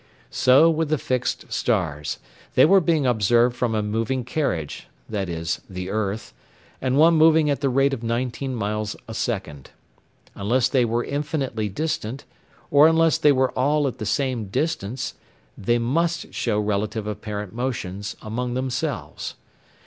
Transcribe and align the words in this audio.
So 0.31 0.67
with 0.67 0.89
the 0.89 0.97
fixed 0.97 1.53
stars: 1.53 2.17
they 2.55 2.65
were 2.65 2.81
being 2.81 3.05
observed 3.05 3.55
from 3.55 3.75
a 3.75 3.83
moving 3.83 4.25
carriage 4.25 4.87
viz. 5.07 5.61
the 5.69 5.91
earth 5.91 6.33
and 6.81 6.97
one 6.97 7.13
moving 7.13 7.51
at 7.51 7.61
the 7.61 7.69
rate 7.69 7.93
of 7.93 8.01
nineteen 8.01 8.55
miles 8.55 8.95
a 9.07 9.13
second. 9.13 9.69
Unless 10.33 10.69
they 10.69 10.85
were 10.85 11.03
infinitely 11.03 11.69
distant, 11.69 12.25
or 12.71 12.87
unless 12.87 13.19
they 13.19 13.31
were 13.31 13.51
all 13.51 13.87
at 13.87 13.99
the 13.99 14.07
same 14.07 14.45
distance, 14.45 15.13
they 15.55 15.77
must 15.77 16.33
show 16.33 16.59
relative 16.59 17.05
apparent 17.05 17.53
motions 17.53 18.15
among 18.23 18.55
themselves. 18.55 19.35